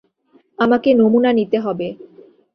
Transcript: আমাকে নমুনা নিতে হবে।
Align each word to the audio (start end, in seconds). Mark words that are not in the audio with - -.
আমাকে 0.59 0.89
নমুনা 0.93 1.31
নিতে 1.33 1.57
হবে। 1.59 1.87